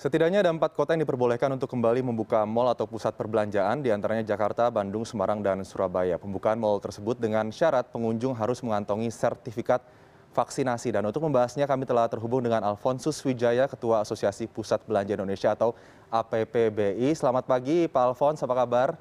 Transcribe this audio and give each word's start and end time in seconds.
Setidaknya 0.00 0.40
ada 0.40 0.48
empat 0.48 0.72
kota 0.72 0.96
yang 0.96 1.04
diperbolehkan 1.04 1.52
untuk 1.52 1.68
kembali 1.76 2.00
membuka 2.00 2.48
mal 2.48 2.72
atau 2.72 2.88
pusat 2.88 3.12
perbelanjaan, 3.20 3.84
di 3.84 3.92
antaranya 3.92 4.24
Jakarta, 4.24 4.72
Bandung, 4.72 5.04
Semarang, 5.04 5.44
dan 5.44 5.60
Surabaya. 5.60 6.16
Pembukaan 6.16 6.56
mal 6.56 6.80
tersebut 6.80 7.20
dengan 7.20 7.52
syarat 7.52 7.84
pengunjung 7.92 8.32
harus 8.32 8.64
mengantongi 8.64 9.12
sertifikat 9.12 9.84
vaksinasi. 10.32 10.96
Dan 10.96 11.04
untuk 11.04 11.20
membahasnya 11.28 11.68
kami 11.68 11.84
telah 11.84 12.08
terhubung 12.08 12.40
dengan 12.40 12.64
Alfonsus 12.64 13.20
Wijaya, 13.28 13.68
Ketua 13.68 14.00
Asosiasi 14.00 14.48
Pusat 14.48 14.88
Belanja 14.88 15.20
Indonesia 15.20 15.52
atau 15.52 15.76
APPBI. 16.08 17.12
Selamat 17.12 17.44
pagi 17.44 17.84
Pak 17.84 18.00
Alfons, 18.00 18.40
apa 18.40 18.56
kabar? 18.56 18.96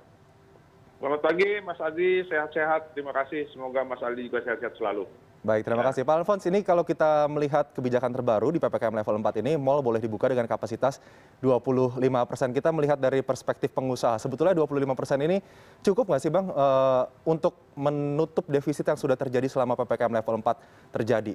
Selamat 0.99 1.21
pagi 1.23 1.63
Mas 1.63 1.79
Adi, 1.79 2.27
sehat-sehat. 2.27 2.91
Terima 2.91 3.15
kasih. 3.15 3.47
Semoga 3.55 3.87
Mas 3.87 4.03
Adi 4.03 4.27
juga 4.27 4.43
sehat-sehat 4.43 4.75
selalu. 4.75 5.07
Baik, 5.39 5.63
terima 5.63 5.87
ya. 5.87 5.95
kasih 5.95 6.03
Pak 6.03 6.15
Alfons. 6.19 6.43
Ini 6.51 6.59
kalau 6.67 6.83
kita 6.83 7.23
melihat 7.31 7.71
kebijakan 7.71 8.11
terbaru 8.11 8.51
di 8.51 8.59
PPKM 8.59 8.91
level 8.91 9.23
4 9.23 9.39
ini, 9.39 9.55
mal 9.55 9.79
boleh 9.79 10.03
dibuka 10.03 10.27
dengan 10.27 10.43
kapasitas 10.43 10.99
25 11.39 11.95
persen. 12.27 12.51
Kita 12.51 12.75
melihat 12.75 12.99
dari 12.99 13.23
perspektif 13.23 13.71
pengusaha, 13.71 14.19
sebetulnya 14.19 14.51
25 14.51 14.99
persen 14.99 15.15
ini 15.23 15.39
cukup 15.79 16.11
nggak 16.11 16.21
sih 16.27 16.27
Bang 16.27 16.51
uh, 16.51 17.07
untuk 17.23 17.55
menutup 17.79 18.51
defisit 18.51 18.83
yang 18.83 18.99
sudah 18.99 19.15
terjadi 19.15 19.47
selama 19.47 19.79
PPKM 19.79 20.11
level 20.11 20.43
4 20.43 20.99
terjadi? 20.99 21.33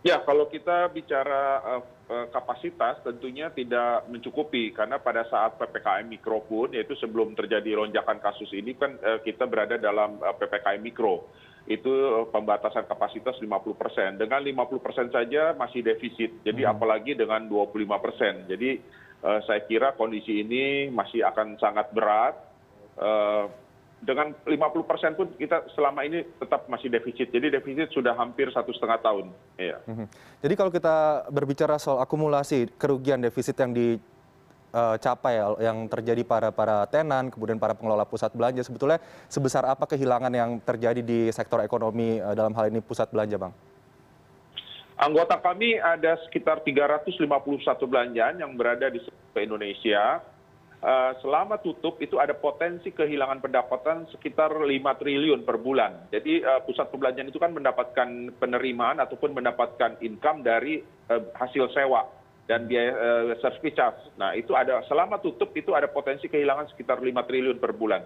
Ya, 0.00 0.16
kalau 0.24 0.48
kita 0.48 0.88
bicara 0.96 1.60
uh, 1.60 1.84
kapasitas 2.32 3.04
tentunya 3.04 3.52
tidak 3.52 4.08
mencukupi 4.08 4.72
karena 4.72 4.96
pada 4.96 5.28
saat 5.28 5.60
ppkm 5.60 6.08
mikro 6.08 6.40
pun 6.42 6.72
yaitu 6.72 6.96
sebelum 6.96 7.36
terjadi 7.36 7.76
lonjakan 7.76 8.16
kasus 8.16 8.48
ini 8.56 8.72
kan 8.80 8.96
uh, 8.98 9.20
kita 9.20 9.44
berada 9.44 9.76
dalam 9.76 10.16
uh, 10.24 10.32
ppkm 10.32 10.80
mikro 10.80 11.28
itu 11.70 12.26
pembatasan 12.34 12.90
kapasitas 12.90 13.38
50 13.38 13.78
persen 13.78 14.18
dengan 14.18 14.42
50 14.42 14.82
persen 14.82 15.06
saja 15.14 15.54
masih 15.54 15.86
defisit 15.86 16.42
jadi 16.42 16.66
hmm. 16.66 16.72
apalagi 16.74 17.14
dengan 17.14 17.46
25 17.46 18.04
persen 18.04 18.34
jadi 18.50 18.82
uh, 19.22 19.40
saya 19.46 19.62
kira 19.70 19.94
kondisi 19.94 20.42
ini 20.42 20.90
masih 20.90 21.22
akan 21.22 21.54
sangat 21.62 21.94
berat 21.94 22.34
uh, 22.98 23.46
dengan 24.00 24.32
50 24.48 24.88
persen 24.88 25.12
pun 25.12 25.28
kita 25.36 25.68
selama 25.76 26.00
ini 26.08 26.24
tetap 26.40 26.64
masih 26.72 26.88
defisit. 26.88 27.28
Jadi 27.28 27.52
defisit 27.52 27.92
sudah 27.92 28.16
hampir 28.16 28.48
satu 28.48 28.72
setengah 28.72 28.98
tahun. 29.04 29.26
Iya. 29.60 29.76
Mhm. 29.84 30.06
Jadi 30.40 30.54
kalau 30.56 30.72
kita 30.72 31.28
berbicara 31.28 31.76
soal 31.76 32.00
akumulasi 32.00 32.72
kerugian 32.80 33.20
defisit 33.20 33.60
yang 33.60 33.76
dicapai 33.76 34.09
eh, 34.70 34.96
yang 35.60 35.86
terjadi 35.90 36.22
para 36.22 36.48
para 36.54 36.86
tenan, 36.86 37.28
kemudian 37.28 37.58
para 37.58 37.74
pengelola 37.74 38.06
pusat 38.06 38.30
belanja, 38.32 38.62
sebetulnya 38.62 39.02
sebesar 39.26 39.66
apa 39.66 39.84
kehilangan 39.84 40.32
yang 40.32 40.50
terjadi 40.62 41.02
di 41.02 41.28
sektor 41.34 41.60
ekonomi 41.60 42.18
eh, 42.22 42.34
dalam 42.34 42.54
hal 42.54 42.70
ini 42.70 42.80
pusat 42.80 43.10
belanja, 43.10 43.36
bang? 43.36 43.52
Anggota 45.00 45.40
kami 45.40 45.80
ada 45.80 46.20
sekitar 46.28 46.60
351 46.60 47.16
belanjaan 47.88 48.36
yang 48.36 48.52
berada 48.52 48.92
di 48.92 49.00
seluruh 49.00 49.40
Indonesia 49.40 50.20
Eh, 50.80 51.12
selama 51.20 51.60
tutup 51.60 52.00
itu 52.00 52.16
ada 52.16 52.32
potensi 52.32 52.88
kehilangan 52.88 53.44
pendapatan 53.44 54.08
sekitar 54.16 54.48
lima 54.64 54.96
triliun 54.96 55.44
per 55.44 55.60
bulan. 55.60 56.08
Jadi 56.08 56.40
pusat 56.64 56.88
perbelanjaan 56.88 57.28
itu 57.28 57.36
kan 57.36 57.52
mendapatkan 57.52 58.08
penerimaan 58.40 58.96
ataupun 58.96 59.36
mendapatkan 59.36 60.00
income 60.00 60.40
dari 60.40 60.80
hasil 61.36 61.68
sewa 61.76 62.08
dan 62.50 62.66
biaya 62.66 62.90
uh, 62.98 63.38
service 63.38 63.78
charge. 63.78 64.02
Nah 64.18 64.34
itu 64.34 64.58
ada 64.58 64.82
selama 64.90 65.22
tutup 65.22 65.54
itu 65.54 65.70
ada 65.70 65.86
potensi 65.86 66.26
kehilangan 66.26 66.66
sekitar 66.74 66.98
lima 66.98 67.22
triliun 67.22 67.62
per 67.62 67.70
bulan. 67.70 68.02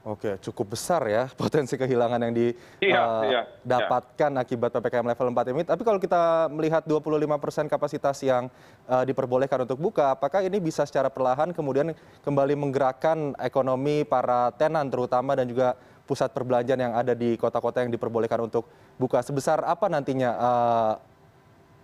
Oke, 0.00 0.40
cukup 0.40 0.72
besar 0.76 1.04
ya 1.08 1.28
potensi 1.40 1.76
kehilangan 1.76 2.20
yang 2.24 2.32
didapatkan 2.36 2.80
iya, 2.80 3.40
iya, 3.44 4.28
iya. 4.32 4.40
akibat 4.40 4.72
PPKM 4.72 5.06
level 5.12 5.28
4 5.32 5.52
ini. 5.52 5.62
Tapi 5.64 5.82
kalau 5.84 6.00
kita 6.00 6.48
melihat 6.52 6.84
25 6.84 7.36
persen 7.36 7.64
kapasitas 7.68 8.16
yang 8.24 8.48
uh, 8.88 9.04
diperbolehkan 9.04 9.64
untuk 9.64 9.76
buka, 9.76 10.16
apakah 10.16 10.40
ini 10.44 10.56
bisa 10.56 10.88
secara 10.88 11.12
perlahan 11.12 11.52
kemudian 11.52 11.92
kembali 12.24 12.56
menggerakkan 12.56 13.36
ekonomi 13.40 14.04
para 14.04 14.52
tenan 14.56 14.88
terutama 14.88 15.36
dan 15.36 15.44
juga 15.48 15.76
pusat 16.08 16.32
perbelanjaan 16.32 16.80
yang 16.80 16.94
ada 16.96 17.12
di 17.12 17.36
kota-kota 17.36 17.84
yang 17.84 17.92
diperbolehkan 17.92 18.40
untuk 18.40 18.68
buka? 18.96 19.20
Sebesar 19.20 19.68
apa 19.68 19.84
nantinya 19.92 20.30
uh, 20.32 20.92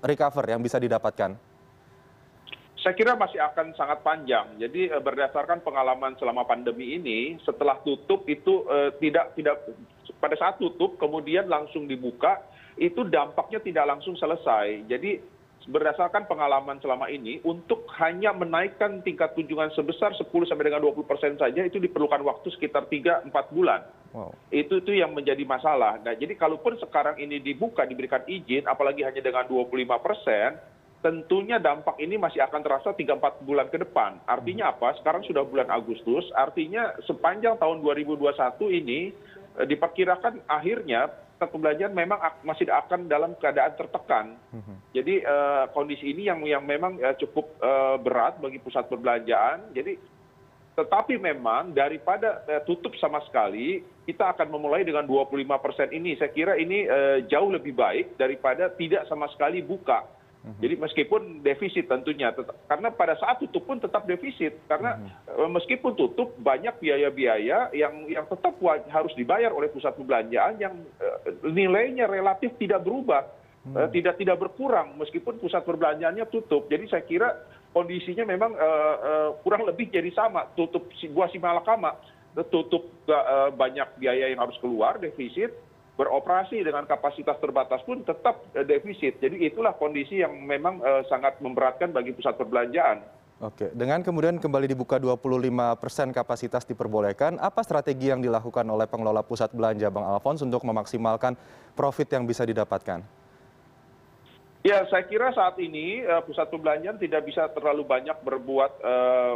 recover 0.00 0.56
yang 0.56 0.64
bisa 0.64 0.80
didapatkan? 0.80 1.55
Saya 2.86 2.94
kira 2.94 3.18
masih 3.18 3.42
akan 3.42 3.74
sangat 3.74 3.98
panjang 4.06 4.46
jadi 4.62 4.94
eh, 4.94 5.02
berdasarkan 5.02 5.58
pengalaman 5.66 6.14
selama 6.22 6.46
pandemi 6.46 6.94
ini 6.94 7.34
setelah 7.42 7.82
tutup 7.82 8.22
itu 8.30 8.62
eh, 8.70 8.94
tidak 9.02 9.34
tidak 9.34 9.58
pada 10.22 10.38
saat 10.38 10.62
tutup 10.62 10.94
kemudian 10.94 11.50
langsung 11.50 11.90
dibuka 11.90 12.46
itu 12.78 13.02
dampaknya 13.10 13.58
tidak 13.58 13.90
langsung 13.90 14.14
selesai 14.14 14.86
jadi 14.86 15.18
berdasarkan 15.66 16.30
pengalaman 16.30 16.78
selama 16.78 17.10
ini 17.10 17.42
untuk 17.42 17.90
hanya 17.98 18.30
menaikkan 18.30 19.02
tingkat 19.02 19.34
kunjungan 19.34 19.74
sebesar 19.74 20.14
10 20.14 20.30
sampai 20.46 20.70
dengan 20.70 20.86
20 20.86 21.10
persen 21.10 21.34
saja 21.34 21.66
itu 21.66 21.82
diperlukan 21.82 22.22
waktu 22.22 22.54
sekitar 22.54 22.86
3 22.86 23.26
4 23.26 23.34
bulan. 23.50 23.82
Wow. 24.14 24.30
Itu 24.54 24.78
itu 24.78 24.94
yang 24.94 25.10
menjadi 25.10 25.42
masalah. 25.42 25.98
Nah, 26.06 26.14
jadi 26.14 26.38
kalaupun 26.38 26.78
sekarang 26.78 27.18
ini 27.18 27.42
dibuka 27.42 27.82
diberikan 27.82 28.22
izin 28.30 28.70
apalagi 28.70 29.02
hanya 29.02 29.18
dengan 29.18 29.42
25 29.50 29.74
persen 29.98 30.54
tentunya 31.04 31.60
dampak 31.60 32.00
ini 32.00 32.16
masih 32.16 32.40
akan 32.44 32.60
terasa 32.64 32.96
tiga 32.96 33.16
empat 33.16 33.44
bulan 33.44 33.68
ke 33.68 33.78
depan. 33.80 34.16
Artinya 34.24 34.72
apa? 34.72 34.96
Sekarang 35.00 35.22
sudah 35.22 35.44
bulan 35.44 35.68
agustus 35.68 36.24
artinya 36.32 36.96
sepanjang 37.04 37.60
tahun 37.60 37.84
dua 37.84 37.94
ribu 37.94 38.16
dua 38.16 38.32
puluh 38.32 38.40
satu 38.40 38.66
ini 38.72 39.12
eh, 39.60 39.66
diperkirakan 39.68 40.48
akhirnya 40.48 41.06
pusat 41.36 41.52
perbelanjaan 41.52 41.92
memang 41.92 42.18
masih 42.48 42.64
akan 42.72 43.12
dalam 43.12 43.36
keadaan 43.36 43.76
tertekan. 43.76 44.26
Mhm. 44.56 44.76
jadi 44.96 45.14
eh, 45.20 45.64
kondisi 45.76 46.16
ini 46.16 46.32
yang 46.32 46.40
yang 46.48 46.64
memang 46.64 46.96
eh, 46.96 47.14
cukup 47.20 47.54
berat 48.00 48.40
bagi 48.40 48.58
pusat 48.58 48.88
perbelanjaan. 48.88 49.76
Jadi 49.76 50.16
tetapi 50.76 51.16
memang 51.16 51.72
daripada 51.72 52.44
tutup 52.68 52.92
sama 53.00 53.24
sekali 53.24 53.80
kita 54.04 54.36
akan 54.36 54.52
memulai 54.52 54.84
dengan 54.84 55.08
25 55.08 55.32
persen 55.56 55.88
ini. 55.88 56.12
Saya 56.20 56.28
kira 56.28 56.52
ini 56.60 56.84
jauh 57.32 57.48
lebih 57.48 57.72
baik 57.72 58.20
daripada 58.20 58.68
tidak 58.76 59.08
sama 59.08 59.24
sekali 59.32 59.64
buka. 59.64 60.04
Jadi 60.62 60.74
meskipun 60.78 61.42
defisit 61.42 61.90
tentunya 61.90 62.30
karena 62.70 62.88
pada 62.94 63.18
saat 63.18 63.42
tutup 63.42 63.66
pun 63.66 63.82
tetap 63.82 64.06
defisit 64.06 64.54
karena 64.70 64.94
mhm. 64.94 65.42
eh, 65.42 65.50
meskipun 65.50 65.98
tutup 65.98 66.38
banyak 66.38 66.78
biaya 66.78 67.10
biaya 67.10 67.58
yang 67.74 68.06
yang 68.06 68.30
tetap 68.30 68.54
harus 68.62 69.12
dibayar 69.18 69.50
oleh 69.50 69.66
pusat 69.74 69.98
perbelanjaan 69.98 70.54
yang 70.62 70.74
eh, 71.02 71.34
nilainya 71.50 72.06
relatif 72.06 72.54
tidak 72.62 72.86
berubah 72.86 73.26
eh, 73.66 73.74
hmm. 73.74 73.90
tidak 73.90 74.14
tidak 74.22 74.38
berkurang 74.38 74.94
meskipun 74.94 75.42
pusat 75.42 75.66
perbelanjaannya 75.66 76.30
tutup 76.30 76.70
jadi 76.70 76.86
saya 76.86 77.02
kira 77.02 77.28
kondisinya 77.74 78.24
memang 78.24 78.56
kurang 79.44 79.68
lebih 79.68 79.92
jadi 79.92 80.08
sama 80.16 80.48
tutup 80.56 80.88
buah 81.12 81.28
si 81.28 81.36
malakama 81.36 81.92
tutup 82.48 82.88
banyak 83.52 84.00
biaya 84.00 84.32
yang 84.32 84.40
harus 84.40 84.56
keluar 84.64 84.96
defisit 84.96 85.52
beroperasi 85.96 86.60
dengan 86.60 86.84
kapasitas 86.84 87.40
terbatas 87.40 87.80
pun 87.82 88.04
tetap 88.04 88.44
eh, 88.52 88.64
defisit 88.64 89.18
jadi 89.18 89.36
itulah 89.48 89.74
kondisi 89.74 90.20
yang 90.20 90.32
memang 90.44 90.80
eh, 90.84 91.02
sangat 91.08 91.40
memberatkan 91.40 91.90
bagi 91.90 92.12
pusat 92.12 92.36
perbelanjaan 92.36 93.02
Oke, 93.36 93.68
dengan 93.76 94.00
kemudian 94.00 94.40
kembali 94.40 94.64
dibuka 94.64 94.96
25 94.96 95.20
persen 95.76 96.08
kapasitas 96.08 96.64
diperbolehkan, 96.64 97.36
apa 97.36 97.60
strategi 97.60 98.08
yang 98.08 98.24
dilakukan 98.24 98.64
oleh 98.64 98.88
pengelola 98.88 99.20
pusat 99.20 99.52
belanja 99.52 99.92
Bang 99.92 100.08
Alfons 100.08 100.40
untuk 100.40 100.64
memaksimalkan 100.64 101.36
profit 101.76 102.16
yang 102.16 102.24
bisa 102.24 102.48
didapatkan? 102.48 103.04
Ya 104.66 104.82
saya 104.90 105.06
kira 105.06 105.30
saat 105.30 105.54
ini 105.62 106.02
eh, 106.02 106.22
pusat 106.26 106.50
perbelanjaan 106.50 106.98
tidak 106.98 107.22
bisa 107.22 107.46
terlalu 107.54 107.86
banyak 107.86 108.18
berbuat 108.26 108.72
eh, 108.82 109.34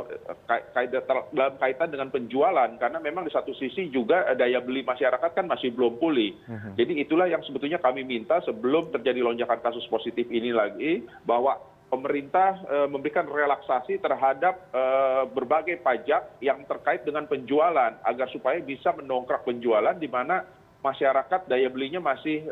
dalam 1.31 1.55
kaitan 1.63 1.95
dengan 1.95 2.11
penjualan. 2.11 2.71
Karena 2.75 2.99
memang 2.99 3.23
di 3.23 3.33
satu 3.33 3.55
sisi 3.55 3.87
juga 3.95 4.27
daya 4.35 4.59
beli 4.59 4.83
masyarakat 4.83 5.31
kan 5.31 5.47
masih 5.47 5.71
belum 5.71 6.03
pulih. 6.03 6.35
Mhm. 6.51 6.75
jadi 6.75 6.93
itulah 7.07 7.27
yang 7.31 7.43
sebetulnya 7.47 7.79
kami 7.79 8.03
minta 8.03 8.43
sebelum 8.43 8.91
terjadi 8.91 9.23
lonjakan 9.23 9.63
kasus 9.63 9.87
positif 9.87 10.27
ini 10.31 10.51
lagi 10.51 11.07
bahwa 11.23 11.63
pemerintah 11.87 12.59
eh, 12.67 12.89
memberikan 12.91 13.31
relaksasi 13.31 14.03
terhadap 14.03 14.59
berbagai 15.31 15.79
pajak 15.83 16.43
yang 16.43 16.67
terkait 16.67 17.07
dengan 17.07 17.27
penjualan 17.31 17.95
agar 18.03 18.27
supaya 18.35 18.59
bisa 18.59 18.91
mendongkrak 18.95 19.47
penjualan 19.47 19.95
di 19.95 20.11
mana 20.11 20.43
masyarakat 20.81 21.47
daya 21.47 21.69
belinya 21.69 22.01
masih 22.01 22.49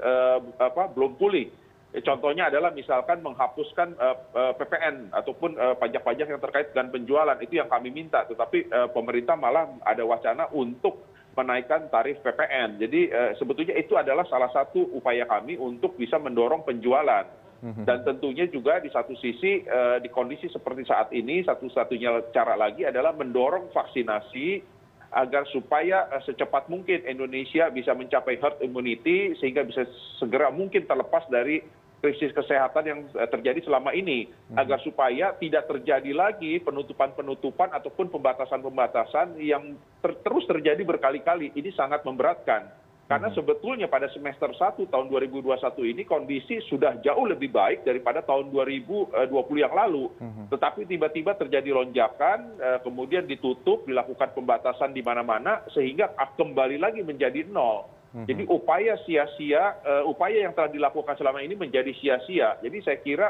belum 0.94 1.16
pulih. 1.16 1.48
Eh, 1.48 1.67
contohnya 2.04 2.52
adalah 2.52 2.68
misalkan 2.76 3.24
menghapuskan 3.24 3.96
eh, 3.96 4.16
eh, 4.36 4.52
ppn 4.60 5.08
ataupun 5.12 5.56
pajak 5.56 6.04
pajak 6.04 6.26
yang 6.28 6.42
terkait 6.42 6.68
dengan 6.76 6.92
penjualan. 6.92 7.38
Itu 7.40 7.56
yang 7.56 7.72
kami 7.72 7.88
minta. 7.88 8.28
Tetapi 8.28 8.68
pemerintah 8.92 9.34
malah 9.40 9.72
ada 9.84 10.04
wacana 10.04 10.48
untuk 10.52 11.08
menaikkan 11.38 11.86
tarif 11.86 12.18
ppn 12.18 12.82
jadi 12.82 13.30
sebetulnya 13.38 13.78
itu 13.78 13.94
adalah 13.94 14.26
salah 14.26 14.50
satu 14.50 14.90
upaya 14.90 15.22
kami 15.22 15.54
untuk 15.54 15.94
bisa 15.94 16.18
mendorong 16.18 16.66
penjualan. 16.66 17.46
Mhm. 17.58 17.90
dan 17.90 18.06
tentunya 18.06 18.46
juga 18.46 18.78
di 18.78 18.86
satu 18.86 19.18
sisi 19.18 19.66
di 20.02 20.08
kondisi 20.14 20.46
seperti 20.46 20.86
saat 20.86 21.10
ini 21.10 21.42
satu 21.42 21.66
satunya 21.74 22.22
cara 22.30 22.54
lagi 22.54 22.86
adalah 22.86 23.10
mendorong 23.18 23.74
vaksinasi 23.74 24.62
agar 25.08 25.48
supaya 25.48 26.04
secepat 26.28 26.68
mungkin 26.68 27.00
indonesia 27.08 27.72
bisa 27.72 27.96
mencapai 27.96 28.36
herd 28.36 28.60
immunity 28.60 29.32
sehingga 29.40 29.64
bisa 29.64 29.88
segera 30.20 30.52
mungkin 30.52 30.84
terlepas 30.84 31.24
dari 31.32 31.64
krisis 31.98 32.30
kesehatan 32.34 32.84
yang 32.86 33.00
terjadi 33.30 33.62
selama 33.66 33.94
ini. 33.94 34.30
Agar 34.54 34.78
supaya 34.82 35.34
tidak 35.36 35.66
terjadi 35.66 36.14
lagi 36.14 36.62
penutupan 36.62 37.14
penutupan 37.14 37.70
ataupun 37.74 38.10
pembatasan 38.10 38.62
pembatasan 38.62 39.38
yang 39.38 39.74
terus 40.02 40.44
terjadi 40.46 40.82
berkali 40.86 41.20
kali 41.22 41.50
ini 41.54 41.70
sangat 41.74 42.02
memberatkan. 42.06 42.70
Karena 43.08 43.32
sebetulnya 43.32 43.88
pada 43.88 44.04
semester 44.12 44.52
satu 44.52 44.84
tahun 44.84 45.08
dua 45.08 45.24
ribu 45.24 45.40
dua 45.40 45.56
puluh 45.56 45.64
satu 45.64 45.80
ini 45.80 46.04
kondisi 46.04 46.60
sudah 46.68 47.00
jauh 47.00 47.24
lebih 47.24 47.48
baik 47.48 47.80
daripada 47.80 48.20
tahun 48.20 48.52
dua 48.52 48.68
ribu 48.68 49.08
dua 49.32 49.48
puluh 49.48 49.64
yang 49.64 49.72
lalu. 49.72 50.12
Tetapi 50.52 50.84
tiba 50.84 51.08
tiba 51.08 51.32
terjadi 51.32 51.72
lonjakan 51.72 52.60
kemudian 52.84 53.24
ditutup 53.24 53.88
dilakukan 53.88 54.36
pembatasan 54.36 54.92
di 54.92 55.00
mana 55.00 55.24
mana 55.24 55.64
sehingga 55.72 56.12
kembali 56.36 56.76
lagi 56.76 57.00
menjadi 57.00 57.48
nol 57.48 57.88
jadi 58.24 58.42
upaya 58.48 58.96
sia 59.04 59.28
sia 59.36 59.76
upaya 60.08 60.42
yang 60.48 60.56
telah 60.56 60.72
dilakukan 60.72 61.14
selama 61.14 61.44
ini 61.44 61.54
menjadi 61.54 61.92
sia 62.00 62.16
sia 62.24 62.56
jadi 62.64 62.78
saya 62.82 62.98
kira 63.04 63.28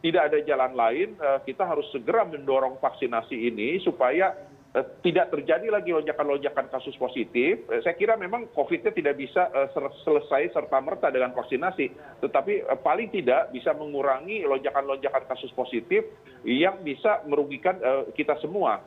tidak 0.00 0.32
ada 0.32 0.38
jalan 0.46 0.72
lain 0.72 1.08
kita 1.44 1.66
harus 1.66 1.84
segera 1.90 2.24
mendorong 2.24 2.78
vaksinasi 2.80 3.36
ini 3.52 3.82
supaya 3.82 4.32
tidak 5.04 5.28
terjadi 5.28 5.68
lagi 5.68 5.92
lonjakan 5.92 6.32
lonjakan 6.32 6.72
kasus 6.72 6.96
positif. 6.96 7.60
Saya 7.84 7.92
kira 7.92 8.16
memang 8.16 8.48
covid 8.56 8.80
nya 8.80 8.88
tidak 8.88 9.20
bisa 9.20 9.52
selesai 10.00 10.48
serta 10.48 10.80
merta 10.80 11.12
dengan 11.12 11.36
vaksinasi. 11.36 11.92
Tetapi 12.24 12.80
paling 12.80 13.12
tidak 13.12 13.52
bisa 13.52 13.76
mengurangi 13.76 14.48
lonjakan 14.48 14.96
lonjakan 14.96 15.28
kasus 15.28 15.52
positif 15.52 16.08
yang 16.48 16.80
bisa 16.80 17.20
merugikan 17.28 17.76
kita 18.16 18.40
semua 18.40 18.80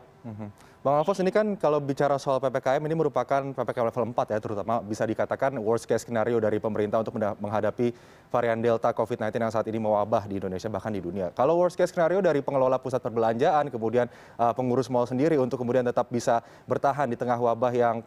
bang 0.85 0.93
alfons 1.01 1.21
ini 1.21 1.29
kan 1.29 1.53
kalau 1.53 1.77
bicara 1.77 2.17
soal 2.17 2.41
ppkm 2.41 2.81
ini 2.81 2.95
merupakan 2.97 3.41
ppkm 3.53 3.85
level 3.89 4.05
empat 4.09 4.33
ya 4.33 4.39
terutama 4.41 4.81
bisa 4.81 5.05
dikatakan 5.05 5.53
worst 5.61 5.85
case 5.85 6.01
skenario 6.01 6.41
dari 6.41 6.57
pemerintah 6.57 7.01
untuk 7.01 7.17
menghadapi 7.17 7.93
varian 8.33 8.57
delta 8.57 8.89
covid 8.93 9.21
sembilan 9.21 9.33
belas 9.33 9.43
yang 9.45 9.53
saat 9.53 9.67
ini 9.69 9.77
mewabah 9.77 10.25
di 10.25 10.41
indonesia 10.41 10.69
bahkan 10.69 10.89
di 10.93 11.01
dunia. 11.01 11.29
Kalau 11.33 11.61
worst 11.61 11.77
case 11.77 11.93
skenario 11.93 12.21
dari 12.25 12.41
pengelola 12.41 12.81
pusat 12.81 13.05
perbelanjaan 13.05 13.69
kemudian 13.69 14.09
pengurus 14.57 14.89
mal 14.89 15.05
sendiri 15.05 15.37
untuk 15.37 15.61
kemudian 15.61 15.85
tetap 15.85 16.09
bisa 16.09 16.41
bertahan 16.65 17.05
di 17.05 17.17
tengah 17.17 17.37
wabah 17.37 17.73
yang 17.73 18.01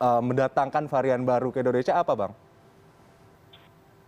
mendatangkan 0.00 0.84
varian 0.88 1.24
baru 1.24 1.48
ke 1.48 1.64
indonesia 1.64 1.96
apa 1.96 2.12
bang 2.12 2.32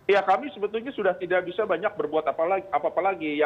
ya 0.07 0.23
kami 0.23 0.47
sebetulnya 0.55 0.95
sudah 0.95 1.13
tidak 1.19 1.43
bisa 1.45 1.67
banyak 1.67 1.91
berbuat 1.99 2.25
apa 2.25 2.63
apa 2.71 3.01
lagi. 3.03 3.43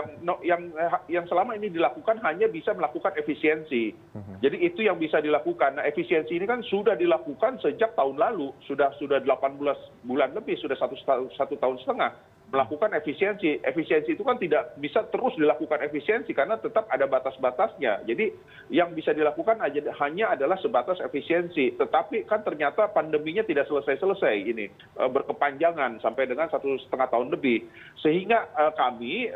Yang 1.09 1.25
selama 1.27 1.57
ini 1.57 1.73
dilakukan 1.73 2.21
hanya 2.21 2.47
bisa 2.47 2.71
melakukan 2.77 3.17
efisiensi. 3.17 3.91
Jadi 4.41 4.57
itu 4.61 4.85
yang 4.85 5.01
bisa 5.01 5.17
dilakukan. 5.19 5.81
Nah 5.81 5.85
efisiensi 5.85 6.37
ini 6.37 6.45
kan 6.45 6.61
sudah 6.63 6.93
dilakukan 6.95 7.57
sejak 7.59 7.97
tahun 7.97 8.21
lalu. 8.21 8.53
Sudah 8.69 8.93
sudah 9.01 9.19
delapan 9.19 9.57
belas 9.57 9.77
bulan 10.05 10.31
lebih 10.37 10.55
sudah 10.61 10.77
satu 10.77 11.55
tahun 11.57 11.77
setengah 11.81 12.13
melakukan 12.51 12.91
efisiensi. 12.91 13.63
Efisiensi 13.63 14.11
itu 14.13 14.27
kan 14.27 14.35
tidak 14.35 14.75
bisa 14.75 15.07
terus 15.07 15.31
dilakukan 15.39 15.79
efisiensi 15.87 16.35
karena 16.35 16.59
tetap 16.59 16.83
ada 16.91 17.07
batas 17.07 17.39
batasnya 17.39 18.03
jadi 18.03 18.27
yang 18.67 18.91
bisa 18.91 19.15
dilakukan 19.15 19.63
hanya 20.03 20.35
adalah 20.35 20.59
sebatas 20.59 20.99
efisiensi. 20.99 21.79
Tetapi 21.79 22.27
kan 22.27 22.43
ternyata 22.43 22.91
pandeminya 22.91 23.47
tidak 23.47 23.71
selesai 23.71 24.03
selesai 24.03 24.35
ini 24.35 24.67
berkepanjangan 24.99 26.03
sampai 26.03 26.27
dengan 26.27 26.51
satu 26.51 26.75
setengah 26.83 27.07
tahun 27.07 27.31
lebih. 27.31 27.71
Sehingga 28.03 28.51
kami 28.75 29.31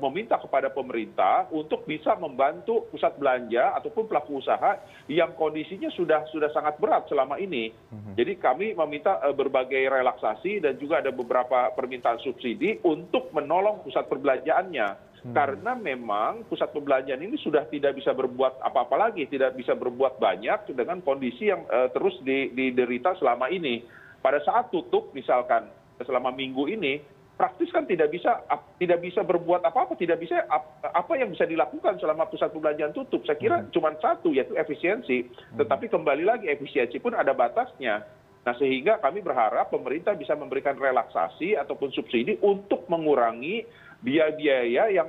meminta 0.00 0.40
kepada 0.40 0.72
pemerintah 0.72 1.52
untuk 1.52 1.84
bisa 1.84 2.16
membantu 2.16 2.88
pusat 2.88 3.12
belanja 3.20 3.76
ataupun 3.76 4.08
pelaku 4.08 4.40
usaha 4.40 4.80
yang 5.12 5.36
kondisinya 5.36 5.92
sudah 5.92 6.24
sudah 6.32 6.48
sangat 6.56 6.80
berat 6.80 7.04
selama 7.12 7.36
ini. 7.36 7.76
Jadi 8.16 8.40
kami 8.40 8.72
meminta 8.72 9.20
berbagai 9.36 9.84
relaksasi 9.92 10.64
dan 10.64 10.80
juga 10.80 11.04
ada 11.04 11.12
beberapa 11.12 11.68
permintaan 11.76 12.24
subsidi 12.24 12.53
untuk 12.84 13.32
menolong 13.34 13.82
pusat 13.84 14.06
perbelanjaannya. 14.08 15.12
Karena 15.24 15.72
memang 15.72 16.44
pusat 16.52 16.68
perbelanjaan 16.68 17.24
ini 17.24 17.40
sudah 17.40 17.64
tidak 17.72 17.96
bisa 17.96 18.12
berbuat 18.12 18.60
apa 18.60 18.84
apa 18.84 19.08
lagi 19.08 19.24
tidak 19.24 19.56
bisa 19.56 19.72
berbuat 19.72 20.20
banyak 20.20 20.76
dengan 20.76 21.00
kondisi 21.00 21.48
yang 21.48 21.64
terus 21.96 22.20
diderita 22.28 23.16
selama 23.16 23.48
ini. 23.48 23.80
Pada 24.20 24.44
saat 24.44 24.68
tutup 24.68 25.16
misalkan 25.16 25.64
selama 26.04 26.28
minggu 26.28 26.68
ini 26.68 27.00
praktis 27.40 27.72
kan 27.72 27.88
tidak 27.88 28.12
bisa 28.12 28.36
tidak 28.76 29.00
bisa 29.00 29.24
berbuat 29.24 29.64
apa 29.64 29.88
apa 29.88 29.96
tidak 29.96 30.20
bisa 30.20 30.44
apa 30.84 31.12
yang 31.16 31.32
bisa 31.32 31.48
dilakukan 31.48 31.96
selama 31.96 32.28
pusat 32.28 32.52
perbelanjaan 32.52 32.92
tutup. 32.92 33.24
Saya 33.24 33.40
kira 33.40 33.64
cuma 33.72 33.96
satu 34.04 34.28
yaitu 34.28 34.52
efisiensi. 34.60 35.24
Tetapi 35.56 35.88
kembali 35.88 36.28
lagi 36.28 36.52
efisiensi 36.52 37.00
pun 37.00 37.16
ada 37.16 37.32
batasnya 37.32 38.04
nah 38.44 38.54
sehingga 38.60 39.00
kami 39.00 39.24
berharap 39.24 39.72
pemerintah 39.72 40.12
bisa 40.12 40.36
memberikan 40.36 40.76
relaksasi 40.76 41.56
ataupun 41.56 41.88
subsidi 41.96 42.36
untuk 42.44 42.84
mengurangi 42.92 43.64
biaya 44.04 44.36
biaya 44.36 44.84
yang 44.92 45.08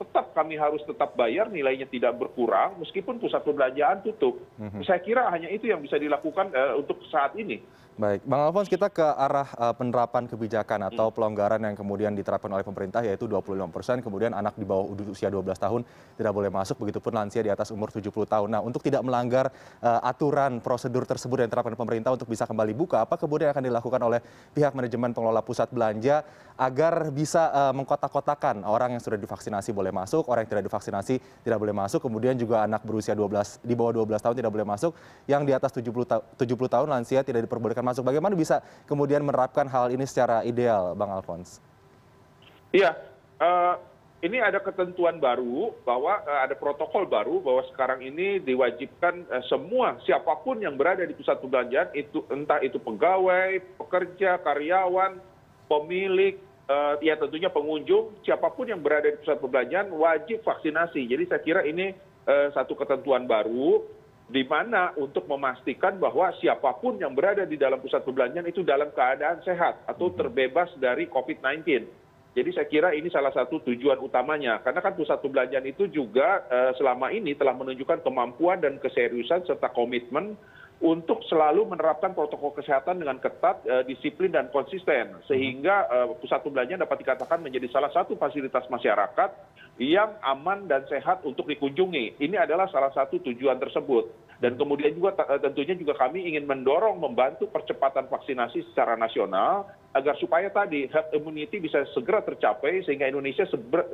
tetap 0.00 0.32
kami 0.32 0.56
harus 0.56 0.80
tetap 0.88 1.12
bayar 1.12 1.52
nilainya 1.52 1.84
tidak 1.84 2.16
berkurang 2.16 2.80
meskipun 2.80 3.20
pusat 3.20 3.44
perbelanjaan 3.44 4.00
tutup. 4.00 4.40
Saya 4.80 4.96
kira 5.04 5.28
hanya 5.28 5.52
itu 5.52 5.68
yang 5.68 5.84
bisa 5.84 6.00
dilakukan 6.00 6.48
untuk 6.80 7.04
saat 7.12 7.36
ini 7.36 7.60
baik 8.00 8.24
bang 8.24 8.40
alfons 8.48 8.64
kita 8.72 8.88
ke 8.88 9.04
arah 9.04 9.44
penerapan 9.76 10.24
kebijakan 10.24 10.88
atau 10.88 11.12
pelonggaran 11.12 11.60
yang 11.60 11.76
kemudian 11.76 12.16
diterapkan 12.16 12.48
oleh 12.48 12.64
pemerintah 12.64 13.04
yaitu 13.04 13.28
dua 13.28 13.44
puluh 13.44 13.60
lima 13.60 13.68
persen. 13.68 14.00
Kemudian 14.00 14.32
anak 14.32 14.56
di 14.56 14.64
bawah 14.64 14.88
usia 15.12 15.28
dua 15.28 15.44
belas 15.44 15.60
tahun 15.60 15.84
tidak 16.16 16.32
boleh 16.32 16.48
masuk 16.48 16.80
begitupun 16.80 17.12
lansia 17.12 17.44
di 17.44 17.52
atas 17.52 17.68
umur 17.68 17.92
tujuh 17.92 18.08
puluh 18.08 18.24
tahun. 18.24 18.56
Nah 18.56 18.64
untuk 18.64 18.80
tidak 18.80 19.04
melanggar 19.04 19.52
aturan 19.84 20.64
prosedur 20.64 21.04
tersebut 21.04 21.44
yang 21.44 21.52
diterapkan 21.52 21.76
pemerintah 21.76 22.16
untuk 22.16 22.24
bisa 22.24 22.48
kembali 22.48 22.72
buka 22.72 23.04
apa 23.04 23.20
kemudian 23.20 23.52
akan 23.52 23.68
dilakukan 23.68 24.00
oleh 24.00 24.24
pihak 24.56 24.72
manajemen 24.72 25.12
pengelola 25.12 25.44
pusat 25.44 25.68
belanja 25.68 26.24
agar 26.56 27.12
bisa 27.12 27.72
mengkotak 27.76 28.08
kotakan 28.08 28.64
orang 28.64 28.96
yang 28.96 29.02
sudah 29.04 29.20
divaksinasi 29.20 29.76
boleh 29.76 29.92
masuk 29.92 30.24
orang 30.32 30.48
yang 30.48 30.56
tidak 30.56 30.64
divaksinasi 30.72 31.20
tidak 31.44 31.58
boleh 31.60 31.76
masuk 31.76 32.00
kemudian 32.00 32.32
juga 32.40 32.64
anak 32.64 32.80
berusia 32.80 33.12
di 33.60 33.74
bawah 33.76 33.92
dua 33.92 34.06
belas 34.08 34.20
tahun 34.24 34.40
tidak 34.40 34.52
boleh 34.52 34.64
masuk 34.64 34.96
yang 35.28 35.44
di 35.44 35.52
atas 35.52 35.68
tujuh 35.76 36.56
puluh 36.56 36.70
tahun 36.70 36.88
lansia 36.88 37.20
tidak 37.20 37.44
diperbolehkan 37.44 37.84
masuk 37.90 38.06
bagaimana 38.06 38.38
bisa 38.38 38.62
kemudian 38.86 39.26
menerapkan 39.26 39.66
hal 39.66 39.90
ini 39.90 40.06
secara 40.06 40.46
ideal 40.46 40.94
bang 40.94 41.10
alfons? 41.10 41.58
Iya 42.70 42.94
ini 44.20 44.36
ada 44.36 44.60
ketentuan 44.60 45.16
baru 45.16 45.72
bahwa 45.80 46.20
ada 46.44 46.52
protokol 46.52 47.08
baru 47.08 47.40
bahwa 47.40 47.64
sekarang 47.72 48.04
ini 48.04 48.36
diwajibkan 48.44 49.24
semua 49.48 49.96
siapa 50.04 50.36
pun 50.44 50.60
yang 50.60 50.76
berada 50.76 51.08
di 51.08 51.16
pusat 51.16 51.40
perbelanjaan 51.40 51.88
itu 51.96 52.20
entah 52.28 52.60
itu 52.60 52.76
pegawai 52.76 53.58
pekerja 53.80 54.36
karyawan 54.44 55.16
pemilik 55.66 56.36
ya 57.00 57.16
tentunya 57.16 57.48
pengunjung 57.48 58.12
siapa 58.20 58.52
pun 58.52 58.68
yang 58.68 58.84
berada 58.84 59.08
di 59.08 59.18
pusat 59.24 59.40
perbelanjaan 59.40 59.88
wajib 59.88 60.44
vaksinasi. 60.44 61.08
Jadi 61.08 61.24
saya 61.24 61.40
kira 61.40 61.64
ini 61.64 61.96
satu 62.52 62.76
ketentuan 62.76 63.24
baru 63.24 63.82
di 64.30 64.46
mana 64.46 64.94
untuk 64.94 65.26
memastikan 65.26 65.98
bahwa 65.98 66.30
siapa 66.38 66.78
pun 66.78 66.96
yang 67.02 67.12
berada 67.18 67.42
di 67.42 67.58
dalam 67.58 67.82
pusat 67.82 68.06
perbelanjaan 68.06 68.46
itu 68.46 68.62
dalam 68.62 68.94
keadaan 68.94 69.42
sehat 69.42 69.82
atau 69.90 70.14
terbebas 70.14 70.70
dari 70.78 71.10
covid 71.10 71.42
sembilan 71.42 71.66
belas 71.66 71.98
jadi 72.30 72.50
saya 72.54 72.66
kira 72.70 72.88
ini 72.94 73.10
salah 73.10 73.34
satu 73.34 73.58
tujuan 73.66 73.98
utamanya. 73.98 74.62
Karena 74.62 74.78
kan 74.78 74.94
pusat 74.94 75.18
perbelanjaan 75.18 75.66
itu 75.66 75.90
juga 75.90 76.46
selama 76.78 77.10
ini 77.10 77.34
telah 77.34 77.58
menunjukkan 77.58 78.06
kemampuan 78.06 78.62
dan 78.62 78.78
keseriusan 78.78 79.42
serta 79.50 79.66
komitmen 79.74 80.38
untuk 80.80 81.20
selalu 81.28 81.68
menerapkan 81.68 82.16
protokol 82.16 82.56
kesehatan 82.56 83.04
dengan 83.04 83.20
ketat 83.20 83.60
disiplin 83.84 84.32
dan 84.32 84.48
konsisten. 84.48 85.12
Sehingga 85.28 85.86
pusat 86.16 86.40
perbelanjaan 86.40 86.80
dapat 86.80 87.04
dikatakan 87.04 87.44
menjadi 87.44 87.68
salah 87.68 87.92
satu 87.92 88.16
fasilitas 88.16 88.64
masyarakat 88.72 89.30
yang 89.76 90.16
aman 90.24 90.64
dan 90.68 90.88
sehat 90.88 91.20
untuk 91.28 91.44
dikunjungi. 91.48 92.16
Ini 92.16 92.48
adalah 92.48 92.68
salah 92.72 92.92
satu 92.96 93.20
tujuan 93.20 93.60
tersebut. 93.60 94.08
Dan 94.40 94.56
kemudian 94.56 94.96
juga 94.96 95.12
tentunya 95.36 95.76
juga 95.76 96.00
kami 96.00 96.24
ingin 96.32 96.48
mendorong 96.48 96.96
membantu 96.96 97.44
percepatan 97.52 98.08
vaksinasi 98.08 98.72
secara 98.72 98.96
nasional 98.96 99.68
agar 99.90 100.14
supaya 100.22 100.46
tadi 100.54 100.86
herd 100.86 101.10
immunity 101.10 101.58
bisa 101.58 101.82
segera 101.90 102.22
tercapai 102.22 102.86
sehingga 102.86 103.10
indonesia 103.10 103.42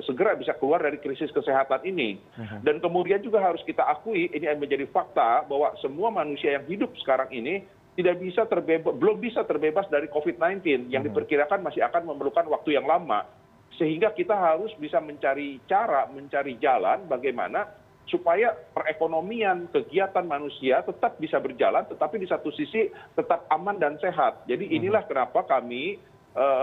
segera 0.04 0.36
bisa 0.36 0.52
keluar 0.60 0.84
dari 0.84 1.00
krisis 1.00 1.32
kesehatan 1.32 1.80
ini. 1.88 2.20
Dan 2.60 2.84
kemudian 2.84 3.24
juga 3.24 3.40
harus 3.40 3.64
kita 3.64 3.80
akui 3.80 4.28
ini 4.28 4.44
menjadi 4.60 4.84
fakta 4.92 5.48
bahwa 5.48 5.72
semua 5.80 6.12
manusia 6.12 6.60
yang 6.60 6.68
hidup 6.68 6.92
sekarang 7.00 7.32
ini 7.32 7.64
tidak 7.96 8.20
bisa 8.20 8.44
belum 8.44 9.16
bisa 9.24 9.40
terbebas 9.48 9.88
dari 9.88 10.04
covid 10.12 10.36
sembilan 10.36 10.60
belas 10.60 10.92
yang 10.92 11.02
diperkirakan 11.08 11.64
masih 11.64 11.80
akan 11.88 12.12
memerlukan 12.12 12.44
waktu 12.52 12.76
yang 12.76 12.84
lama. 12.84 13.24
Sehingga 13.80 14.12
kita 14.12 14.36
harus 14.36 14.72
bisa 14.76 15.00
mencari 15.00 15.64
cara 15.64 16.04
mencari 16.12 16.60
jalan 16.60 17.08
bagaimana 17.08 17.64
supaya 18.06 18.54
perekonomian 18.70 19.66
kegiatan 19.74 20.22
manusia 20.22 20.78
tetap 20.86 21.18
bisa 21.18 21.42
berjalan 21.42 21.82
tetapi 21.90 22.22
di 22.22 22.30
satu 22.30 22.54
sisi 22.54 22.86
tetap 23.18 23.50
aman 23.50 23.82
dan 23.82 23.98
sehat. 23.98 24.46
Jadi 24.46 24.70
inilah 24.70 25.02
kenapa 25.06 25.42
kami 25.42 25.98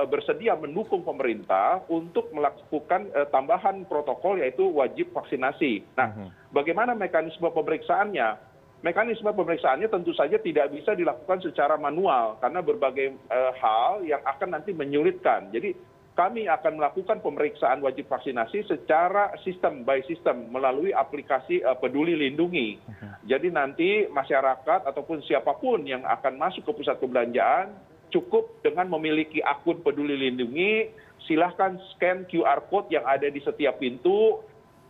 bersedia 0.08 0.54
mendukung 0.54 1.02
pemerintah 1.02 1.82
untuk 1.90 2.30
melakukan 2.30 3.10
tambahan 3.34 3.84
protokol 3.90 4.38
yaitu 4.38 4.70
wajib 4.70 5.10
vaksinasi. 5.12 5.82
Nah 5.98 6.32
bagaimana 6.54 6.94
mekanisme 6.94 7.50
pemeriksaannya? 7.50 8.54
Mekanisme 8.84 9.32
pemeriksaannya 9.32 9.88
tentu 9.88 10.12
saja 10.12 10.36
tidak 10.44 10.68
bisa 10.76 10.92
dilakukan 10.92 11.40
secara 11.40 11.80
manual 11.80 12.36
karena 12.44 12.60
berbagai 12.60 13.16
hal 13.60 14.04
yang 14.04 14.20
akan 14.28 14.60
nanti 14.60 14.76
menyulitkan. 14.76 15.50
Jadi 15.56 15.74
kami 16.14 16.46
akan 16.46 16.78
melakukan 16.78 17.26
pemeriksaan 17.26 17.82
wajib 17.82 18.06
vaksinasi 18.06 18.70
secara 18.70 19.34
sistem 19.42 19.82
by 19.82 19.98
system 20.06 20.54
melalui 20.54 20.94
aplikasi 20.94 21.66
uh, 21.66 21.74
peduli 21.74 22.14
lindungi. 22.14 22.78
Jadi 23.26 23.50
nanti 23.50 24.06
masyarakat 24.14 24.86
ataupun 24.86 25.26
siapa 25.26 25.58
pun 25.58 25.82
yang 25.82 26.06
akan 26.06 26.38
masuk 26.38 26.70
ke 26.70 26.72
pusat 26.78 27.02
perbelanjaan 27.02 27.74
cukup 28.14 28.62
dengan 28.62 28.94
memiliki 28.94 29.42
akun 29.42 29.82
peduli 29.82 30.14
lindungi. 30.30 30.94
Silahkan 31.26 31.80
scan 31.96 32.28
qr 32.30 32.60
code 32.68 32.92
yang 32.92 33.08
ada 33.08 33.32
di 33.32 33.40
setiap 33.42 33.80
pintu 33.80 34.44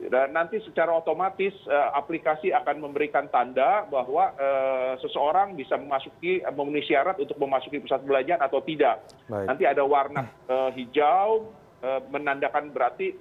dan 0.09 0.33
nanti 0.33 0.59
secara 0.63 0.91
otomatis 0.91 1.53
eh, 1.67 1.89
aplikasi 1.95 2.51
akan 2.51 2.83
memberikan 2.83 3.29
tanda 3.29 3.85
bahwa 3.87 4.33
eh, 4.35 4.93
seseorang 5.03 5.55
bisa 5.55 5.79
memasuki 5.79 6.43
memenuhi 6.43 6.87
syarat 6.87 7.19
untuk 7.19 7.37
memasuki 7.39 7.79
pusat 7.79 8.03
perbelanjaan 8.03 8.41
atau 8.43 8.59
tidak 8.63 9.03
nanti 9.29 9.63
ada 9.63 9.83
warna 9.85 10.27
eh, 10.47 10.69
hijau 10.79 11.61
menandakan 11.83 12.71
berarti 12.71 13.11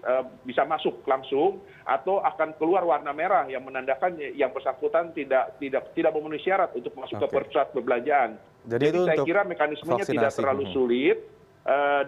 bisa 0.47 0.63
masuk 0.63 1.03
langsung 1.03 1.67
atau 1.83 2.23
akan 2.23 2.55
keluar 2.63 2.87
warna 2.87 3.11
merah 3.11 3.43
yang 3.51 3.67
menandakan 3.67 4.15
yang 4.39 4.55
bersangkutan 4.55 5.11
tidak 5.11 5.59
tidak 5.59 5.91
tidak 5.99 6.15
memenuhi 6.15 6.47
syarat 6.47 6.71
untuk 6.71 6.95
masuk 6.95 7.19
ke 7.19 7.43
pusat 7.43 7.75
perbelanjaan. 7.75 8.39
Jadi, 8.63 8.95
Jadi 8.95 8.99
saya 9.03 9.19
kira 9.27 9.43
mekanismenya 9.43 10.07
vaksinasi. 10.07 10.15
tidak 10.15 10.33
terlalu 10.39 10.65
hmm. 10.71 10.75
sulit 10.79 11.19
Eh, 11.19 11.52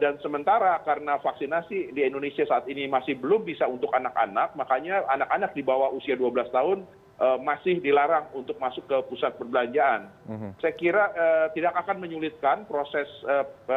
dan 0.02 0.18
sementara 0.18 0.82
karena 0.82 1.14
vaksinasi 1.22 1.94
di 1.94 2.02
indonesia 2.02 2.42
saat 2.42 2.66
ini 2.66 2.90
masih 2.90 3.14
belum 3.14 3.46
bisa 3.46 3.70
untuk 3.70 3.94
anak 3.94 4.10
anak 4.18 4.50
makanya 4.58 5.06
anak 5.06 5.30
anak 5.30 5.50
di 5.54 5.62
bawah 5.62 5.94
usia 5.94 6.18
12 6.18 6.50
tahun 6.50 6.82
eh, 7.22 7.38
masih 7.38 7.78
dilarang 7.78 8.34
untuk 8.34 8.58
masuk 8.58 8.82
ke 8.90 8.98
pusat 9.06 9.38
perbelanjaan. 9.38 10.10
Mhm. 10.26 10.58
Saya 10.58 10.74
kira 10.74 11.04
uh, 11.14 11.46
tidak 11.54 11.70
akan 11.78 12.02
menyulitkan 12.02 12.66
proses 12.66 13.06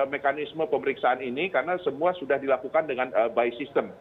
mekanisme 0.10 0.66
pemeriksaan 0.66 1.22
ini 1.22 1.54
karena 1.54 1.78
semua 1.86 2.18
sudah 2.18 2.42
dilakukan 2.42 2.90
dengan 2.90 3.14
by 3.38 3.54
system. 3.62 3.94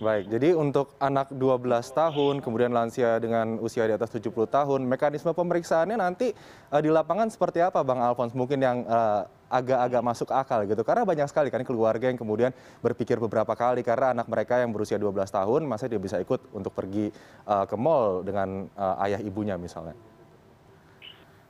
Baik, 0.00 0.32
jadi 0.32 0.56
untuk 0.56 0.96
anak 0.96 1.28
12 1.28 1.60
tahun, 1.92 2.40
kemudian 2.40 2.72
lansia 2.72 3.20
dengan 3.20 3.60
usia 3.60 3.84
di 3.84 3.92
atas 3.92 4.08
70 4.08 4.32
tahun, 4.48 4.80
mekanisme 4.88 5.28
pemeriksaannya 5.28 6.00
nanti 6.00 6.32
uh, 6.72 6.80
di 6.80 6.88
lapangan 6.88 7.28
seperti 7.28 7.60
apa 7.60 7.84
Bang 7.84 8.00
Alfons? 8.00 8.32
Mungkin 8.32 8.64
yang 8.64 8.88
uh, 8.88 9.28
agak-agak 9.50 10.02
masuk 10.06 10.30
akal 10.30 10.62
gitu. 10.62 10.80
Karena 10.86 11.02
banyak 11.02 11.26
sekali 11.26 11.50
kan 11.50 11.66
keluarga 11.66 12.06
yang 12.06 12.16
kemudian 12.16 12.54
berpikir 12.80 13.18
beberapa 13.18 13.52
kali 13.58 13.82
karena 13.82 14.14
anak 14.14 14.30
mereka 14.30 14.62
yang 14.62 14.70
berusia 14.70 14.96
12 14.96 15.26
tahun 15.26 15.66
masa 15.66 15.90
dia 15.90 15.98
bisa 15.98 16.22
ikut 16.22 16.54
untuk 16.54 16.70
pergi 16.70 17.10
uh, 17.50 17.66
ke 17.66 17.74
mall 17.74 18.22
dengan 18.22 18.70
uh, 18.78 19.04
ayah 19.04 19.18
ibunya 19.18 19.58
misalnya. 19.58 19.98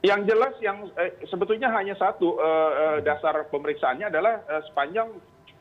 Yang 0.01 0.33
jelas 0.33 0.55
yang 0.65 0.89
eh, 0.97 1.13
sebetulnya 1.29 1.69
hanya 1.77 1.93
satu 2.01 2.41
uh, 2.41 3.05
dasar 3.05 3.45
pemeriksaannya 3.53 4.09
adalah 4.09 4.41
uh, 4.49 4.65
sepanjang 4.73 5.13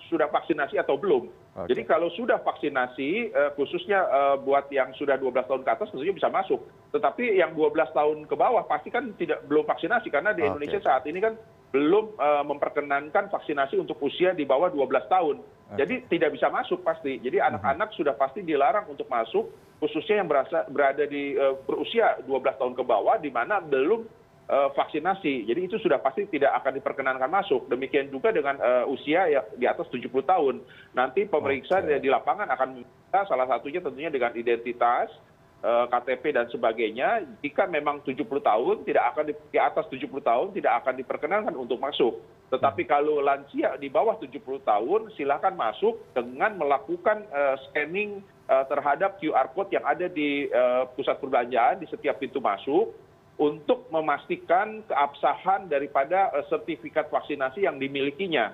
sudah 0.07 0.31
vaksinasi 0.31 0.79
atau 0.79 0.95
belum. 0.95 1.27
Okay. 1.59 1.75
Jadi 1.75 1.81
kalau 1.83 2.07
sudah 2.15 2.39
vaksinasi, 2.39 3.35
uh, 3.35 3.51
khususnya 3.59 3.99
uh, 4.07 4.35
buat 4.39 4.71
yang 4.71 4.95
sudah 4.95 5.19
12 5.19 5.43
tahun 5.43 5.61
ke 5.67 5.69
atas 5.75 5.91
tentunya 5.91 6.15
bisa 6.15 6.31
masuk. 6.31 6.63
Tetapi 6.95 7.35
yang 7.35 7.51
12 7.51 7.91
tahun 7.91 8.17
ke 8.25 8.35
bawah 8.39 8.63
pasti 8.63 8.89
kan 8.89 9.11
tidak 9.19 9.43
belum 9.45 9.67
vaksinasi 9.67 10.07
karena 10.07 10.31
di 10.31 10.41
okay. 10.41 10.49
Indonesia 10.55 10.79
saat 10.79 11.03
ini 11.03 11.19
kan 11.19 11.35
belum 11.69 12.17
uh, 12.17 12.43
memperkenankan 12.49 13.29
vaksinasi 13.29 13.77
untuk 13.77 14.01
usia 14.01 14.33
di 14.33 14.45
bawah 14.45 14.73
12 14.73 14.89
tahun. 15.05 15.35
Okay. 15.41 15.77
Jadi 15.85 15.95
tidak 16.09 16.33
bisa 16.33 16.49
masuk 16.49 16.81
pasti. 16.81 17.21
Jadi 17.21 17.37
mhm. 17.37 17.45
anak-anak 17.53 17.89
uh 17.89 17.91
-huh. 17.93 17.99
sudah 18.01 18.13
pasti 18.17 18.41
dilarang 18.41 18.89
untuk 18.89 19.05
masuk, 19.05 19.53
khususnya 19.77 20.25
yang 20.25 20.29
berada 20.69 21.05
di 21.05 21.37
uh, 21.37 21.57
berusia 21.63 22.17
12 22.25 22.59
tahun 22.59 22.73
ke 22.73 22.83
bawah, 22.83 23.21
di 23.21 23.29
mana 23.29 23.61
belum 23.61 24.19
Eh, 24.49 24.69
vaksinasi 24.73 25.45
jadi 25.45 25.61
itu 25.69 25.77
sudah 25.77 26.01
pasti 26.01 26.25
tidak 26.25 26.49
akan 26.57 26.81
diperkenankan 26.81 27.29
masuk 27.29 27.69
demikian 27.69 28.09
juga 28.09 28.33
dengan 28.33 28.57
eh, 28.57 28.81
usia 28.89 29.29
ya 29.29 29.45
di 29.53 29.69
atas 29.69 29.85
70 29.93 30.09
tahun 30.25 30.65
nanti 30.97 31.29
pemeriksa 31.29 31.85
di 31.85 32.09
lapangan 32.09 32.49
akan 32.57 32.81
meminta 32.81 33.29
salah 33.29 33.45
satunya 33.45 33.77
tentunya 33.77 34.09
dengan 34.09 34.33
identitas 34.33 35.13
eh, 35.13 35.28
KTP 35.59 36.31
dan 36.31 36.47
sebagainya 36.47 37.27
jika 37.43 37.67
memang 37.67 37.99
70 38.07 38.23
tahun 38.23 38.75
tidak 38.87 39.03
akan 39.11 39.23
di, 39.27 39.33
di 39.51 39.59
atas 39.59 39.83
70 39.91 40.07
tahun 40.23 40.47
tidak 40.55 40.73
akan 40.83 40.93
diperkenankan 41.03 41.55
untuk 41.59 41.83
masuk 41.83 42.23
tetapi 42.47 42.87
hmm. 42.87 42.91
kalau 42.91 43.19
lansia 43.19 43.75
di 43.75 43.91
bawah 43.91 44.15
70 44.23 44.39
tahun 44.63 45.11
silakan 45.19 45.59
masuk 45.59 45.99
dengan 46.15 46.55
melakukan 46.55 47.27
uh, 47.27 47.59
scanning 47.67 48.23
uh, 48.47 48.63
terhadap 48.71 49.19
QR 49.19 49.51
code 49.51 49.75
yang 49.75 49.83
ada 49.83 50.07
di 50.07 50.47
pusat 50.95 51.19
perbelanjaan 51.19 51.83
di 51.83 51.91
setiap 51.91 52.23
pintu 52.23 52.39
masuk 52.39 52.95
untuk 53.39 53.87
memastikan 53.87 54.83
keabsahan 54.85 55.71
daripada 55.71 56.29
eh, 56.35 56.45
sertifikat 56.51 57.07
vaksinasi 57.07 57.63
yang 57.63 57.79
dimilikinya. 57.79 58.51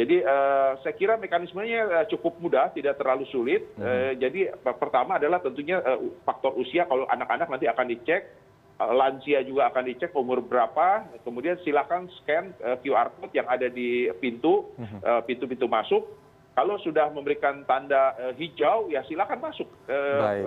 Jadi 0.00 0.16
eh, 0.24 0.70
saya 0.80 0.94
kira 0.96 1.20
mekanismenya 1.20 1.80
eh, 2.00 2.06
cukup 2.08 2.40
mudah, 2.40 2.72
tidak 2.72 2.96
terlalu 2.96 3.28
sulit. 3.28 3.68
Hmm. 3.76 4.16
Jadi 4.16 4.48
pertama 4.64 5.20
adalah 5.20 5.44
tentunya 5.44 5.76
faktor 6.24 6.56
usia. 6.56 6.88
Kalau 6.88 7.04
anak-anak 7.04 7.52
nanti 7.52 7.68
akan 7.68 7.86
dicek, 7.92 8.32
lansia 8.80 9.44
juga 9.44 9.68
akan 9.68 9.84
dicek 9.92 10.16
umur 10.16 10.40
berapa. 10.40 11.04
Kemudian 11.20 11.60
silakan 11.60 12.08
scan 12.20 12.56
QR 12.80 13.12
code 13.20 13.36
yang 13.36 13.44
ada 13.44 13.68
di 13.68 14.08
pintu 14.16 14.72
hmm. 14.80 15.28
pintu-pintu 15.28 15.68
masuk. 15.68 16.16
Kalau 16.56 16.80
sudah 16.80 17.12
memberikan 17.12 17.62
tanda 17.68 18.16
hijau, 18.40 18.88
ya 18.88 19.04
silakan 19.04 19.52
masuk 19.52 19.68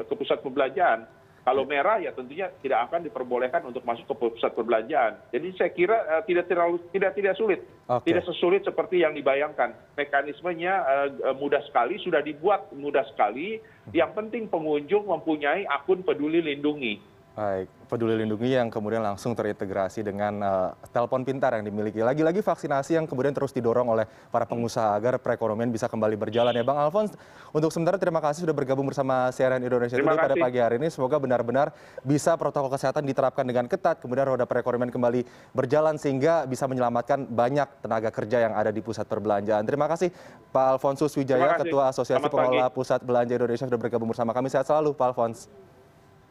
ke 0.10 0.14
pusat 0.18 0.42
perbelanjaan 0.42 1.06
kalau 1.44 1.68
merah 1.68 2.00
ya 2.00 2.16
tentunya 2.16 2.48
tidak 2.64 2.88
akan 2.88 3.04
diperbolehkan 3.04 3.68
untuk 3.68 3.84
masuk 3.84 4.08
ke 4.08 4.16
pusat 4.16 4.56
perbelanjaan. 4.56 5.20
Jadi 5.36 5.48
saya 5.60 5.72
kira 5.76 5.98
eh, 6.08 6.24
tidak 6.24 6.48
terlalu 6.48 6.80
tidak 6.96 7.12
tidak 7.20 7.36
sulit. 7.36 7.60
Tidak 7.84 8.24
sesulit 8.24 8.64
seperti 8.64 9.04
yang 9.04 9.12
dibayangkan. 9.12 9.76
Mekanismenya 10.00 10.74
eh, 10.74 11.10
eh, 11.32 11.36
mudah 11.36 11.60
sekali 11.68 12.00
sudah 12.00 12.24
dibuat 12.24 12.72
mudah 12.72 13.04
sekali. 13.12 13.60
Yang 13.92 14.12
penting 14.16 14.44
pengunjung 14.48 15.04
mempunyai 15.12 15.68
akun 15.68 16.08
peduli 16.08 16.40
lindungi 16.40 17.13
baik 17.34 17.66
peduli 17.90 18.14
lindungi 18.26 18.58
yang 18.58 18.74
kemudian 18.74 19.06
langsung 19.06 19.38
terintegrasi 19.38 20.02
dengan 20.02 20.34
uh, 20.42 20.70
telepon 20.90 21.22
pintar 21.22 21.54
yang 21.54 21.66
dimiliki. 21.66 22.02
Lagi 22.02 22.26
lagi 22.26 22.42
vaksinasi 22.42 22.98
yang 22.98 23.06
kemudian 23.06 23.34
terus 23.34 23.54
didorong 23.54 23.86
oleh 23.86 24.10
para 24.34 24.50
pengusaha 24.50 24.98
agar 24.98 25.22
perekonomian 25.22 25.70
bisa 25.70 25.86
kembali 25.86 26.18
berjalan 26.18 26.54
ya 26.54 26.66
bang 26.66 26.78
alfons. 26.78 27.14
Untuk 27.54 27.70
sementara 27.70 28.02
terima 28.02 28.18
kasih 28.18 28.50
sudah 28.50 28.56
bergabung 28.58 28.90
bersama 28.90 29.30
cnn 29.30 29.62
indonesia 29.62 29.98
Today 29.98 30.18
pada 30.18 30.36
pagi 30.38 30.58
hari 30.58 30.82
ini. 30.82 30.90
Semoga 30.90 31.22
benar 31.22 31.46
benar 31.46 31.70
bisa 32.02 32.34
protokol 32.34 32.74
kesehatan 32.74 33.06
diterapkan 33.06 33.46
dengan 33.46 33.70
ketat 33.70 34.02
kemudian 34.02 34.34
roda 34.34 34.46
perekonomian 34.50 34.90
kembali 34.90 35.26
berjalan 35.54 35.98
sehingga 36.02 36.50
bisa 36.50 36.66
menyelamatkan 36.66 37.30
banyak 37.30 37.70
tenaga 37.82 38.10
kerja 38.10 38.50
yang 38.50 38.54
ada 38.58 38.74
di 38.74 38.82
pusat 38.82 39.06
perbelanjaan. 39.06 39.66
Terima 39.70 39.86
kasih 39.86 40.10
pak 40.50 40.78
alfonsus 40.78 41.14
wijaya 41.14 41.62
ketua 41.62 41.94
asosiasi 41.94 42.26
pengelola 42.26 42.74
pusat 42.74 43.02
belanja 43.06 43.38
indonesia 43.38 43.66
sudah 43.70 43.82
bergabung 43.82 44.10
bersama 44.10 44.34
kami. 44.34 44.50
Sehat 44.50 44.66
selalu 44.66 44.98
pak 44.98 45.14
alfons. 45.14 45.46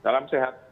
Salam 0.02 0.26
sehat 0.26 0.71